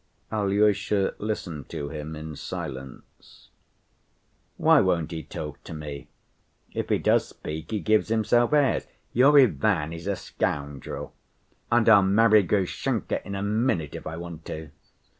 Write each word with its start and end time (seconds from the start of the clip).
Alyosha 0.31 1.13
listened 1.19 1.69
to 1.69 1.89
him 1.89 2.15
in 2.15 2.35
silence. 2.35 3.49
"Why 4.57 4.81
won't 4.81 5.11
he 5.11 5.21
talk 5.21 5.63
to 5.65 5.75
me? 5.75 6.07
If 6.73 6.89
he 6.89 6.97
does 6.97 7.27
speak, 7.27 7.69
he 7.69 7.79
gives 7.79 8.07
himself 8.07 8.51
airs. 8.51 8.87
Your 9.13 9.37
Ivan 9.37 9.93
is 9.93 10.07
a 10.07 10.15
scoundrel! 10.15 11.13
And 11.71 11.87
I'll 11.87 12.01
marry 12.01 12.41
Grushenka 12.41 13.23
in 13.23 13.35
a 13.35 13.43
minute 13.43 13.93
if 13.93 14.07
I 14.07 14.17
want 14.17 14.43
to. 14.45 14.71